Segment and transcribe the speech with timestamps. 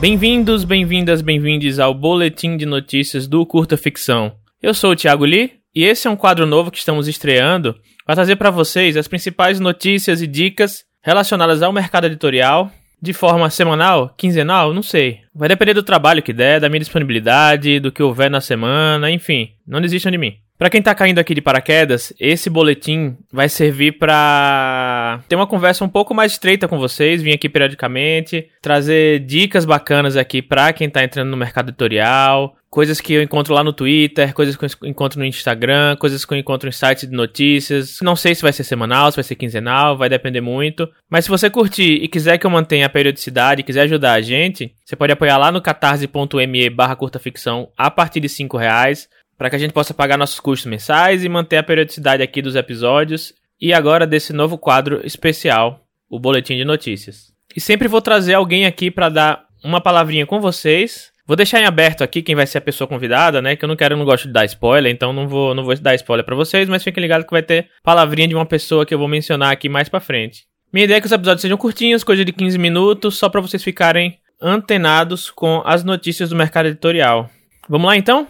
[0.00, 4.32] Bem-vindos, bem-vindas, bem-vindes ao Boletim de Notícias do Curta Ficção.
[4.62, 7.76] Eu sou o Thiago Lee e esse é um quadro novo que estamos estreando
[8.06, 13.50] para trazer para vocês as principais notícias e dicas relacionadas ao mercado editorial de forma
[13.50, 15.18] semanal, quinzenal, não sei.
[15.34, 19.50] Vai depender do trabalho que der, da minha disponibilidade, do que houver na semana, enfim,
[19.66, 20.32] não desistam de mim.
[20.60, 25.82] Para quem tá caindo aqui de paraquedas, esse boletim vai servir para ter uma conversa
[25.82, 30.90] um pouco mais estreita com vocês, vir aqui periodicamente, trazer dicas bacanas aqui para quem
[30.90, 34.88] tá entrando no mercado editorial, coisas que eu encontro lá no Twitter, coisas que eu
[34.90, 37.98] encontro no Instagram, coisas que eu encontro em sites de notícias.
[38.02, 40.86] Não sei se vai ser semanal, se vai ser quinzenal, vai depender muito.
[41.08, 44.74] Mas se você curtir e quiser que eu mantenha a periodicidade, quiser ajudar a gente,
[44.84, 49.08] você pode apoiar lá no catarse.me barra curtaficção a partir de 5 reais
[49.40, 52.56] para que a gente possa pagar nossos custos mensais e manter a periodicidade aqui dos
[52.56, 57.32] episódios e agora desse novo quadro especial, o Boletim de Notícias.
[57.56, 61.10] E sempre vou trazer alguém aqui para dar uma palavrinha com vocês.
[61.26, 63.56] Vou deixar em aberto aqui quem vai ser a pessoa convidada, né?
[63.56, 65.94] Que eu não quero, não gosto de dar spoiler, então não vou, não vou dar
[65.94, 68.98] spoiler para vocês, mas fiquem ligados que vai ter palavrinha de uma pessoa que eu
[68.98, 70.44] vou mencionar aqui mais para frente.
[70.70, 73.64] Minha ideia é que os episódios sejam curtinhos, coisa de 15 minutos, só para vocês
[73.64, 77.30] ficarem antenados com as notícias do mercado editorial.
[77.66, 78.28] Vamos lá então?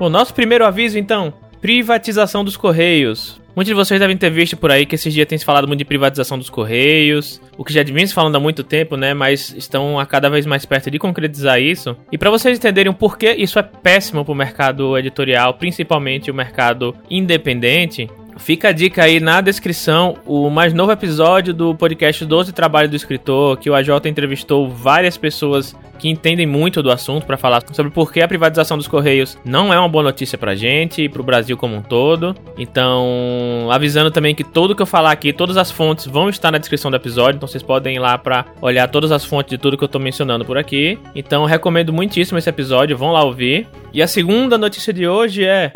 [0.00, 3.40] O nosso primeiro aviso, então, privatização dos Correios.
[3.56, 5.78] Muitos de vocês devem ter visto por aí que esses dias tem se falado muito
[5.78, 9.12] de privatização dos Correios, o que já vem se falando há muito tempo, né?
[9.12, 11.96] Mas estão a cada vez mais perto de concretizar isso.
[12.12, 16.34] E para vocês entenderem o porquê isso é péssimo para o mercado editorial, principalmente o
[16.34, 18.08] mercado independente,
[18.38, 22.96] Fica a dica aí na descrição, o mais novo episódio do podcast 12 Trabalho do
[22.96, 27.90] Escritor, que o AJ entrevistou várias pessoas que entendem muito do assunto para falar sobre
[27.90, 31.22] por que a privatização dos Correios não é uma boa notícia pra gente e pro
[31.22, 32.34] Brasil como um todo.
[32.56, 36.58] Então, avisando também que tudo que eu falar aqui, todas as fontes vão estar na
[36.58, 39.76] descrição do episódio, então vocês podem ir lá para olhar todas as fontes de tudo
[39.76, 40.98] que eu tô mencionando por aqui.
[41.14, 43.66] Então, recomendo muitíssimo esse episódio, vão lá ouvir.
[43.92, 45.72] E a segunda notícia de hoje é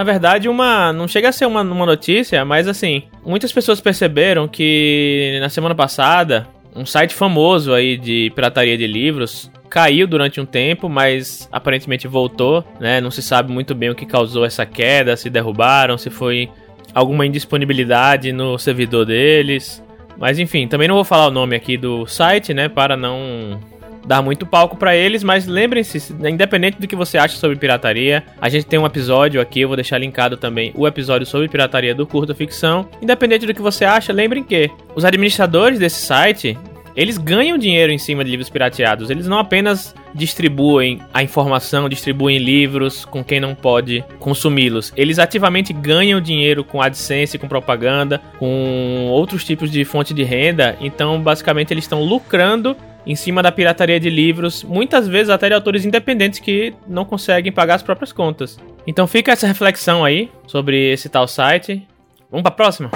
[0.00, 0.94] Na verdade, uma.
[0.94, 5.74] Não chega a ser uma, uma notícia, mas assim, muitas pessoas perceberam que na semana
[5.74, 12.08] passada, um site famoso aí de pirataria de livros caiu durante um tempo, mas aparentemente
[12.08, 12.98] voltou, né?
[12.98, 16.48] Não se sabe muito bem o que causou essa queda, se derrubaram, se foi
[16.94, 19.84] alguma indisponibilidade no servidor deles.
[20.16, 23.60] Mas enfim, também não vou falar o nome aqui do site, né, para não
[24.06, 28.48] dar muito palco para eles, mas lembrem-se, independente do que você acha sobre pirataria, a
[28.48, 32.06] gente tem um episódio aqui, eu vou deixar linkado também o episódio sobre pirataria do
[32.06, 32.88] Curta Ficção.
[33.00, 36.58] Independente do que você acha, lembrem que os administradores desse site,
[36.96, 39.10] eles ganham dinheiro em cima de livros pirateados.
[39.10, 44.92] Eles não apenas distribuem a informação, distribuem livros com quem não pode consumi-los.
[44.96, 50.76] Eles ativamente ganham dinheiro com AdSense, com propaganda, com outros tipos de fonte de renda.
[50.80, 55.54] Então, basicamente, eles estão lucrando em cima da pirataria de livros, muitas vezes até de
[55.54, 58.58] autores independentes que não conseguem pagar as próprias contas.
[58.86, 61.86] Então fica essa reflexão aí sobre esse tal site.
[62.30, 62.90] Vamos para a próxima.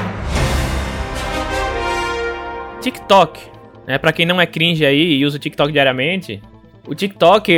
[2.81, 3.41] TikTok,
[3.87, 3.99] né?
[3.99, 6.43] Para quem não é cringe aí e usa o TikTok diariamente,
[6.87, 7.51] o TikTok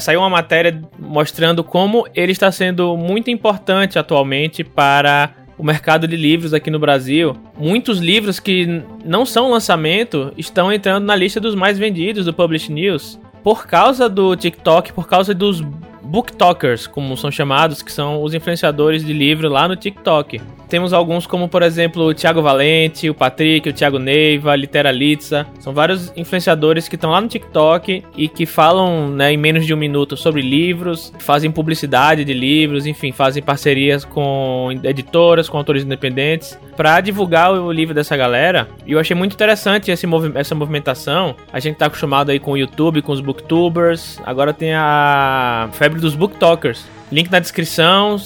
[0.00, 6.16] saiu uma matéria mostrando como ele está sendo muito importante atualmente para o mercado de
[6.16, 11.54] livros aqui no Brasil, muitos livros que não são lançamento estão entrando na lista dos
[11.54, 15.60] mais vendidos do Publish News por causa do TikTok, por causa dos
[16.02, 20.40] booktokers, como são chamados, que são os influenciadores de livro lá no TikTok.
[20.74, 25.46] Temos alguns como, por exemplo, o Thiago Valente, o Patrick, o Thiago Neiva, Litera Litza.
[25.60, 29.72] São vários influenciadores que estão lá no TikTok e que falam né, em menos de
[29.72, 35.84] um minuto sobre livros, fazem publicidade de livros, enfim, fazem parcerias com editoras, com autores
[35.84, 38.68] independentes, para divulgar o livro dessa galera.
[38.84, 41.36] E eu achei muito interessante esse movi essa movimentação.
[41.52, 46.00] A gente tá acostumado aí com o YouTube, com os booktubers, agora tem a febre
[46.00, 46.84] dos booktokers.
[47.14, 48.16] Link na descrição,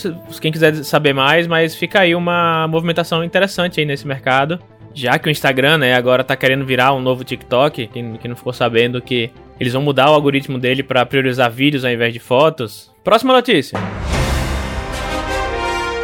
[0.40, 4.58] quem quiser saber mais, mas fica aí uma movimentação interessante aí nesse mercado.
[4.94, 8.35] Já que o Instagram, né, agora tá querendo virar um novo TikTok, quem, quem não
[8.35, 9.31] ficou sabendo que
[9.61, 12.90] eles vão mudar o algoritmo dele para priorizar vídeos ao invés de fotos.
[13.05, 13.79] Próxima notícia.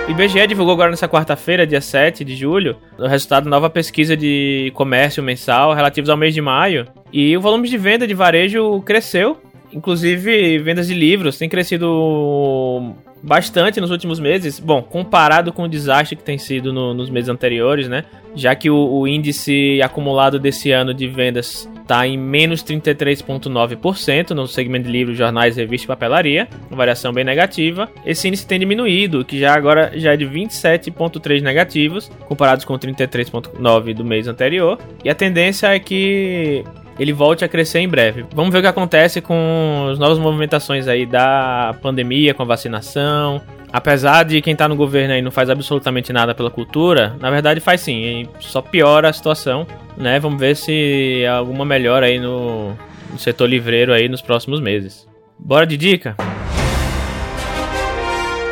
[0.07, 4.71] IBGE divulgou agora nessa quarta-feira, dia 7 de julho, o resultado da nova pesquisa de
[4.75, 6.87] comércio mensal relativos ao mês de maio.
[7.11, 9.41] E o volume de venda de varejo cresceu
[9.75, 14.61] Inclusive, vendas de livros têm crescido bastante nos últimos meses.
[14.61, 18.05] Bom, comparado com o desastre que tem sido no, nos meses anteriores, né?
[18.37, 24.47] Já que o, o índice acumulado desse ano de vendas está em menos 33,9% no
[24.47, 27.91] segmento de livros, jornais, revistas e papelaria, uma variação bem negativa.
[28.07, 33.93] Esse índice tem diminuído, que já agora já é de 27,3 negativos, comparados com 33,9
[33.93, 34.79] do mês anterior.
[35.05, 36.65] E a tendência é que
[36.99, 38.25] ele volte a crescer em breve.
[38.35, 43.43] Vamos ver o que acontece com as novas movimentações aí da pandemia, com a vacinação.
[43.73, 47.59] Apesar de quem tá no governo aí não faz absolutamente nada pela cultura, na verdade
[47.59, 50.21] faz sim, só piora a situação, né?
[50.21, 52.73] Vamos ver se há alguma melhora aí no,
[53.11, 55.09] no setor livreiro aí nos próximos meses.
[55.37, 56.17] Bora de dica?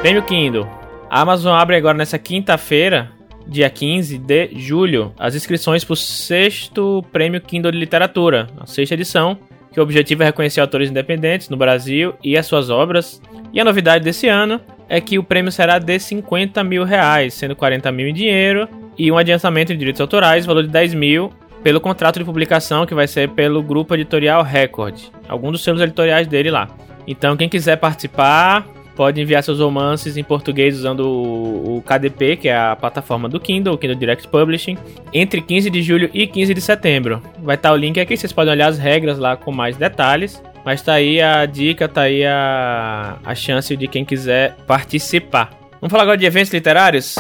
[0.00, 0.66] Prêmio Kindle.
[1.08, 3.12] A Amazon abre agora nessa quinta-feira
[3.46, 8.94] dia 15 de julho, as inscrições para o sexto Prêmio Kindle de Literatura, a sexta
[8.94, 9.38] edição,
[9.72, 13.20] que o objetivo é reconhecer autores independentes no Brasil e as suas obras.
[13.52, 17.56] E a novidade desse ano é que o prêmio será de 50 mil reais, sendo
[17.56, 18.68] 40 mil em dinheiro
[18.98, 22.94] e um adiantamento de direitos autorais, valor de 10 mil, pelo contrato de publicação que
[22.94, 26.68] vai ser pelo grupo editorial Record, algum dos seus editoriais dele lá.
[27.06, 32.56] Então, quem quiser participar, pode enviar seus romances em português usando o, KDP, que é
[32.56, 34.76] a plataforma do Kindle, o Kindle Direct Publishing,
[35.12, 37.22] entre 15 de julho e 15 de setembro.
[37.38, 40.42] Vai estar o link aqui, vocês podem olhar as regras lá com mais detalhes.
[40.64, 45.50] Mas tá aí a dica, tá aí a, a chance de quem quiser participar.
[45.80, 47.16] Vamos falar agora de eventos literários?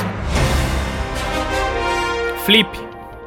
[2.44, 2.68] Flip,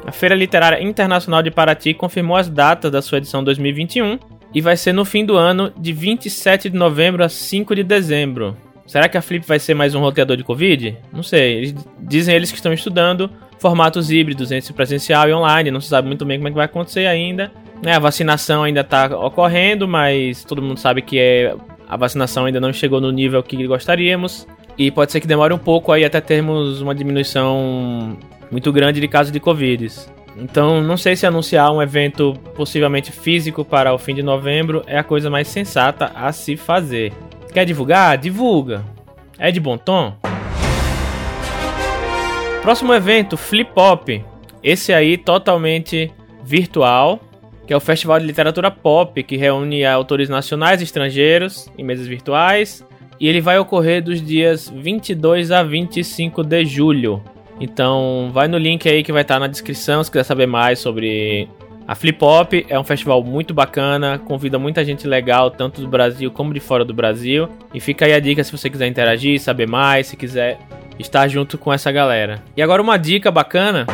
[0.06, 4.18] a Feira Literária Internacional de Paraty confirmou as datas da sua edição 2021
[4.54, 8.56] e vai ser no fim do ano, de 27 de novembro a 5 de dezembro.
[8.86, 10.96] Será que a Flip vai ser mais um roteador de Covid?
[11.12, 11.56] Não sei.
[11.56, 13.28] Eles, dizem eles que estão estudando
[13.58, 15.70] formatos híbridos entre presencial e online.
[15.70, 17.50] Não se sabe muito bem como é que vai acontecer ainda.
[17.82, 21.54] Né, a vacinação ainda está ocorrendo, mas todo mundo sabe que é,
[21.88, 24.46] a vacinação ainda não chegou no nível que gostaríamos.
[24.78, 28.16] E pode ser que demore um pouco aí até termos uma diminuição
[28.50, 29.90] muito grande de casos de Covid.
[30.38, 34.98] Então, não sei se anunciar um evento possivelmente físico para o fim de novembro é
[34.98, 37.12] a coisa mais sensata a se fazer.
[37.52, 38.18] Quer divulgar?
[38.18, 38.84] Divulga.
[39.38, 40.14] É de bom tom?
[42.60, 44.24] Próximo evento, Flip Pop.
[44.62, 46.12] Esse aí totalmente
[46.44, 47.20] virtual,
[47.66, 52.06] que é o Festival de Literatura Pop, que reúne autores nacionais e estrangeiros em mesas
[52.06, 52.84] virtuais.
[53.18, 57.22] E ele vai ocorrer dos dias 22 a 25 de julho.
[57.60, 61.48] Então, vai no link aí que vai estar na descrição se quiser saber mais sobre
[61.86, 62.52] a Flip Hop.
[62.68, 66.84] É um festival muito bacana, convida muita gente legal, tanto do Brasil como de fora
[66.84, 67.48] do Brasil.
[67.72, 70.58] E fica aí a dica se você quiser interagir, saber mais, se quiser
[70.98, 72.42] estar junto com essa galera.
[72.56, 73.86] E agora uma dica bacana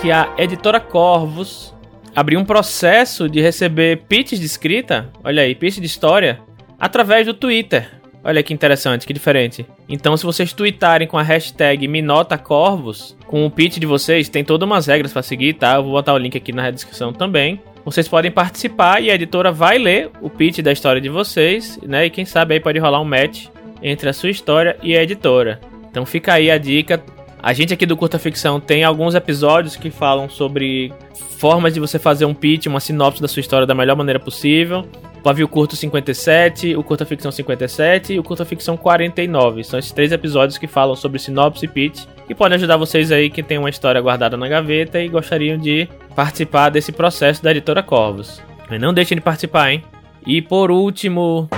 [0.00, 1.72] que a editora Corvos
[2.14, 6.40] abriu um processo de receber pitches de escrita, olha aí, pitch de história,
[6.78, 8.01] através do Twitter.
[8.24, 9.66] Olha que interessante, que diferente.
[9.88, 14.66] Então, se vocês tweetarem com a hashtag MinotaCorvos, com o pitch de vocês, tem todas
[14.66, 15.74] umas regras para seguir, tá?
[15.74, 17.60] Eu vou botar o link aqui na descrição também.
[17.84, 22.06] Vocês podem participar e a editora vai ler o pitch da história de vocês, né?
[22.06, 23.46] E quem sabe aí pode rolar um match
[23.82, 25.60] entre a sua história e a editora.
[25.90, 27.02] Então fica aí a dica.
[27.42, 30.92] A gente aqui do Curta Ficção tem alguns episódios que falam sobre
[31.38, 34.86] formas de você fazer um pitch, uma sinopse da sua história da melhor maneira possível.
[35.22, 39.62] Pavio Curto 57, o Curta Ficção 57 e o Curta Ficção 49.
[39.62, 43.30] São esses três episódios que falam sobre sinopse e pitch e podem ajudar vocês aí
[43.30, 47.84] que tem uma história guardada na gaveta e gostariam de participar desse processo da editora
[47.84, 48.42] Corvos.
[48.68, 49.84] Mas não deixem de participar, hein?
[50.26, 51.48] E por último,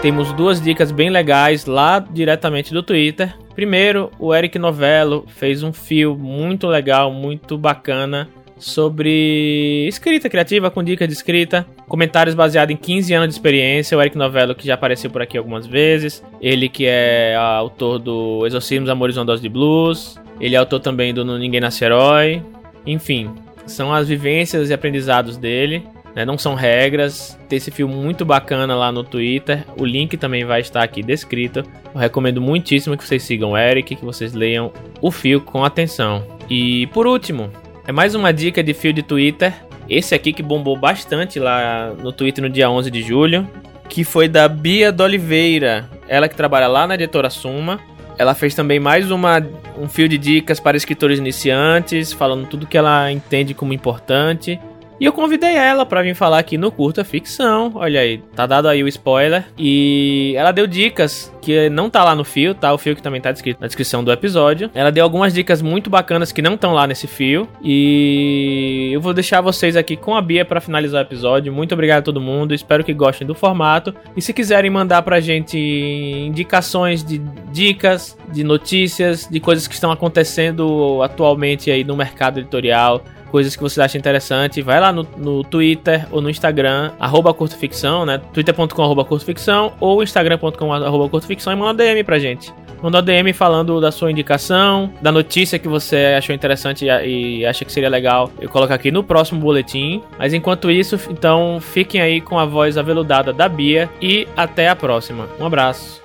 [0.00, 3.36] temos duas dicas bem legais lá diretamente do Twitter.
[3.54, 10.82] Primeiro, o Eric Novello fez um fio muito legal, muito bacana sobre escrita criativa com
[10.82, 13.96] dicas de escrita, comentários baseados em 15 anos de experiência.
[13.96, 18.46] O Eric Novello, que já apareceu por aqui algumas vezes, ele que é autor do
[18.46, 22.42] Exorcismos Amores Ondas de Blues, ele é autor também do Ninguém Nasce Herói.
[22.86, 23.30] Enfim,
[23.66, 25.82] são as vivências e aprendizados dele.
[26.14, 26.24] Né?
[26.24, 27.38] Não são regras.
[27.48, 29.64] Tem esse filme muito bacana lá no Twitter.
[29.78, 31.62] O link também vai estar aqui descrito.
[31.94, 36.24] Eu recomendo muitíssimo que vocês sigam o Eric, que vocês leiam o fio com atenção.
[36.48, 37.50] E por último,
[37.86, 39.52] é mais uma dica de fio de Twitter.
[39.88, 43.48] Esse aqui que bombou bastante lá no Twitter no dia 11 de julho.
[43.88, 45.88] Que foi da Bia de Oliveira.
[46.08, 47.78] Ela que trabalha lá na editora Suma.
[48.18, 49.46] Ela fez também mais uma,
[49.78, 54.58] um fio de dicas para escritores iniciantes, falando tudo que ela entende como importante.
[54.98, 57.70] E eu convidei ela para vir falar aqui no Curta Ficção.
[57.74, 59.44] Olha aí, tá dado aí o spoiler.
[59.58, 62.72] E ela deu dicas que não tá lá no fio, tá?
[62.72, 64.70] O fio que também tá descrito na descrição do episódio.
[64.74, 67.46] Ela deu algumas dicas muito bacanas que não estão lá nesse fio.
[67.62, 71.52] E eu vou deixar vocês aqui com a Bia para finalizar o episódio.
[71.52, 72.54] Muito obrigado a todo mundo.
[72.54, 73.94] Espero que gostem do formato.
[74.16, 77.18] E se quiserem mandar pra gente indicações de
[77.52, 83.62] dicas, de notícias, de coisas que estão acontecendo atualmente aí no mercado editorial coisas que
[83.62, 88.18] você acha interessante, vai lá no, no Twitter ou no Instagram, arroba curtoficção, né?
[88.32, 92.52] twitter.com arroba curtoficção ou instagram.com arroba curtoficção e manda DM pra gente.
[92.82, 97.72] Manda DM falando da sua indicação, da notícia que você achou interessante e acha que
[97.72, 100.02] seria legal eu colocar aqui no próximo boletim.
[100.18, 104.76] Mas enquanto isso, então fiquem aí com a voz aveludada da Bia e até a
[104.76, 105.26] próxima.
[105.40, 106.02] Um abraço.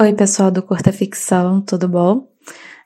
[0.00, 2.28] Oi, pessoal do Curta Ficção, tudo bom?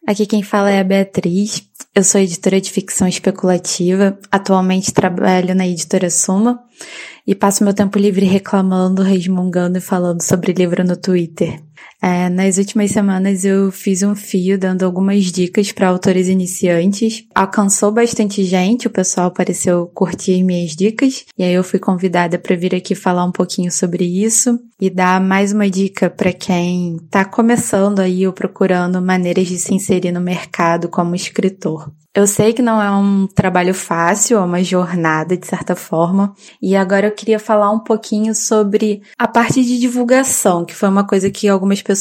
[0.05, 1.63] Aqui quem fala é a Beatriz.
[1.95, 4.19] Eu sou editora de ficção especulativa.
[4.33, 6.61] Atualmente trabalho na editora Suma
[7.25, 11.63] e passo meu tempo livre reclamando, resmungando e falando sobre livro no Twitter.
[12.05, 17.25] É, nas últimas semanas eu fiz um fio dando algumas dicas para autores iniciantes.
[17.33, 22.57] Alcançou bastante gente, o pessoal pareceu curtir minhas dicas, e aí eu fui convidada para
[22.57, 27.25] vir aqui falar um pouquinho sobre isso e dar mais uma dica para quem está
[27.25, 31.89] começando aí ou procurando maneiras de se inserir no mercado como escritor.
[32.15, 36.35] Eu sei que não é um trabalho fácil, é uma jornada de certa forma.
[36.61, 41.07] E agora eu queria falar um pouquinho sobre a parte de divulgação, que foi uma
[41.07, 41.92] coisa que algumas pessoas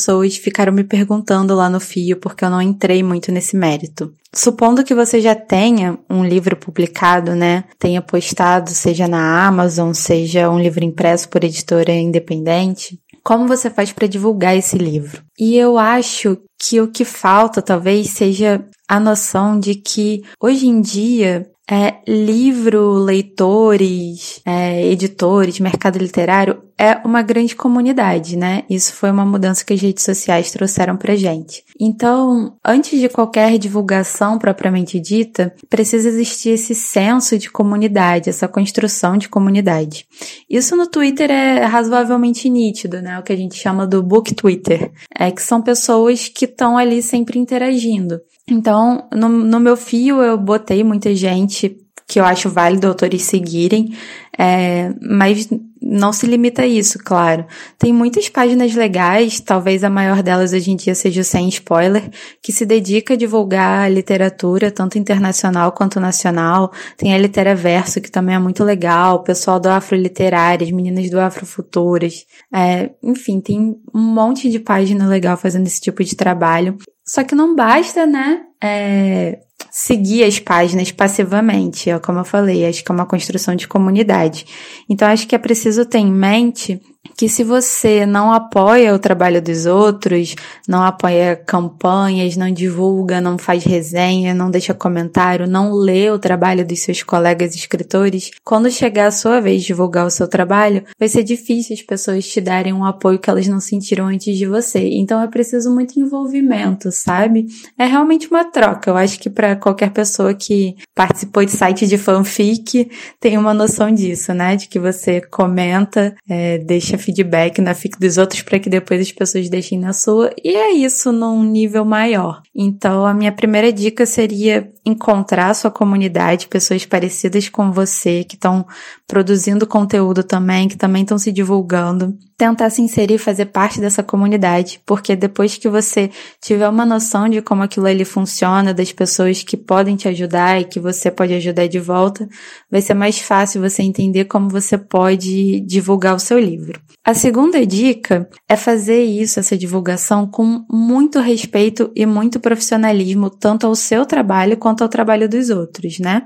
[0.42, 4.14] ficaram me perguntando lá no fio, porque eu não entrei muito nesse mérito.
[4.34, 7.66] Supondo que você já tenha um livro publicado, né?
[7.78, 13.92] Tenha postado, seja na Amazon, seja um livro impresso por editora independente, como você faz
[13.92, 15.22] para divulgar esse livro?
[15.40, 20.82] E eu acho que o que falta talvez seja a noção de que hoje em
[20.82, 28.63] dia é, livro, leitores, é, editores, mercado literário é uma grande comunidade, né?
[28.68, 31.63] Isso foi uma mudança que as redes sociais trouxeram pra gente.
[31.80, 39.16] Então, antes de qualquer divulgação propriamente dita, precisa existir esse senso de comunidade, essa construção
[39.16, 40.08] de comunidade.
[40.50, 43.20] Isso no Twitter é razoavelmente nítido, né?
[43.20, 44.92] O que a gente chama do book Twitter.
[45.16, 48.20] É que são pessoas que estão ali sempre interagindo.
[48.50, 53.96] Então, no, no meu fio eu botei muita gente que eu acho válido autores seguirem,
[54.38, 55.48] é, mas
[55.82, 57.46] não se limita a isso, claro.
[57.80, 62.10] Tem muitas páginas legais, talvez a maior delas hoje em dia seja o Sem Spoiler,
[62.41, 66.72] que se dedica a divulgar a literatura, tanto internacional quanto nacional.
[66.98, 71.10] Tem a Literaverso, que também é muito legal, o pessoal do Afro Literário, as meninas
[71.10, 72.25] do Afro Futuras.
[72.53, 76.77] É, enfim, tem um monte de página legal fazendo esse tipo de trabalho.
[77.06, 78.41] Só que não basta, né?
[78.63, 79.39] É,
[79.72, 84.46] seguir as páginas passivamente, é como eu falei, acho que é uma construção de comunidade.
[84.90, 86.80] Então acho que é preciso ter em mente
[87.17, 90.36] que se você não apoia o trabalho dos outros,
[90.67, 96.65] não apoia campanhas, não divulga, não faz resenha, não deixa comentário, não lê o trabalho
[96.65, 101.08] dos seus colegas escritores, quando chegar a sua vez de divulgar o seu trabalho, vai
[101.08, 104.79] ser difícil as pessoas te darem um apoio que elas não sentiram antes de você.
[104.79, 107.46] Então é preciso muito envolvimento, sabe?
[107.77, 108.89] É realmente uma troca.
[108.89, 112.89] Eu acho que para qualquer pessoa que participou de site de fanfic
[113.20, 114.55] tem uma noção disso, né?
[114.55, 119.12] De que você comenta, é, deixa feedback na fic dos outros para que depois as
[119.12, 120.32] pessoas deixem na sua.
[120.44, 122.42] E é isso num nível maior.
[122.56, 128.66] Então, a minha primeira dica seria encontrar sua comunidade, pessoas parecidas com você, que estão
[129.08, 132.18] produzindo conteúdo também, que também estão se divulgando.
[132.38, 136.10] Tentar se inserir fazer parte dessa comunidade, porque depois que você
[136.42, 140.66] tiver uma noção de como aquilo ali funciona, das pessoas que podem te ajudar e
[140.66, 142.28] que você pode ajudar de volta,
[142.70, 146.82] vai ser mais fácil você entender como você pode divulgar o seu livro.
[147.06, 153.68] A segunda dica é fazer isso, essa divulgação, com muito respeito e muito profissionalismo, tanto
[153.68, 156.24] ao seu trabalho quanto ao trabalho dos outros, né?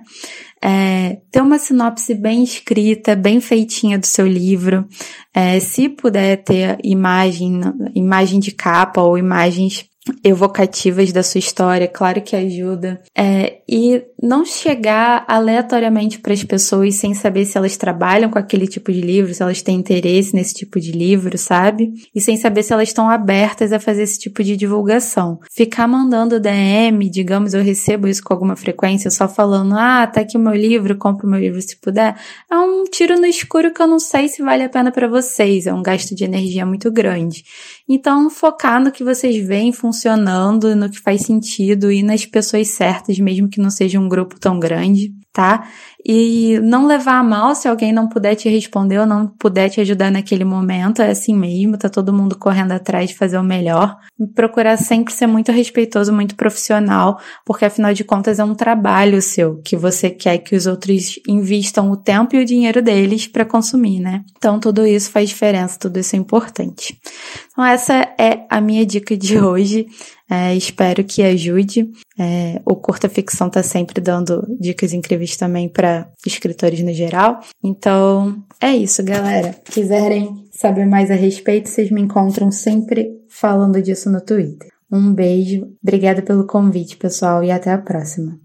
[0.63, 4.87] É, ter uma sinopse bem escrita, bem feitinha do seu livro.
[5.33, 7.59] É, se puder ter imagem,
[7.95, 9.85] imagem de capa ou imagens
[10.23, 13.01] evocativas da sua história, claro que ajuda.
[13.17, 18.67] É, e não chegar aleatoriamente para as pessoas sem saber se elas trabalham com aquele
[18.67, 21.91] tipo de livro, se elas têm interesse nesse tipo de livro, sabe?
[22.13, 25.39] E sem saber se elas estão abertas a fazer esse tipo de divulgação.
[25.51, 30.37] Ficar mandando DM, digamos, eu recebo isso com alguma frequência, só falando, ah, tá aqui
[30.37, 32.15] o meu livro, compra o meu livro se puder,
[32.51, 35.65] é um tiro no escuro que eu não sei se vale a pena para vocês,
[35.65, 37.43] é um gasto de energia muito grande.
[37.87, 43.19] Então, focar no que vocês veem funcionando, no que faz sentido e nas pessoas certas,
[43.19, 45.13] mesmo que não seja um grupo tão grande.
[45.35, 45.67] Tá?
[46.07, 49.81] E não levar a mal se alguém não puder te responder ou não puder te
[49.81, 53.97] ajudar naquele momento, é assim mesmo, tá todo mundo correndo atrás de fazer o melhor.
[54.17, 59.21] E procurar sempre ser muito respeitoso, muito profissional, porque afinal de contas é um trabalho
[59.21, 63.43] seu, que você quer que os outros invistam o tempo e o dinheiro deles para
[63.43, 64.23] consumir, né?
[64.37, 66.97] Então tudo isso faz diferença, tudo isso é importante.
[67.51, 69.87] Então essa é a minha dica de hoje.
[70.29, 71.91] É, espero que ajude.
[72.17, 77.39] É, o Curta Ficção está sempre dando dicas incríveis também para escritores no geral.
[77.63, 79.55] Então, é isso, galera.
[79.65, 84.69] Quiserem saber mais a respeito, vocês me encontram sempre falando disso no Twitter.
[84.91, 88.39] Um beijo, obrigada pelo convite, pessoal, e até a próxima.